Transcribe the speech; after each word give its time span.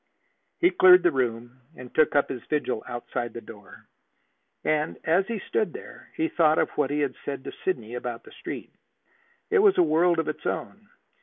He 0.57 0.71
cleared 0.71 1.03
the 1.03 1.11
room, 1.11 1.61
and 1.75 1.93
took 1.93 2.15
up 2.15 2.29
his 2.29 2.41
vigil 2.49 2.83
outside 2.87 3.33
the 3.33 3.39
door. 3.39 3.85
And, 4.63 4.97
as 5.03 5.27
he 5.27 5.37
stood 5.37 5.73
there, 5.73 6.09
he 6.17 6.27
thought 6.27 6.57
of 6.57 6.71
what 6.71 6.89
he 6.89 7.01
had 7.01 7.13
said 7.23 7.43
to 7.43 7.51
Sidney 7.63 7.93
about 7.93 8.23
the 8.23 8.31
Street. 8.31 8.73
It 9.51 9.59
was 9.59 9.77
a 9.77 9.83
world 9.83 10.17
of 10.17 10.27
its 10.27 10.47
own. 10.47 10.87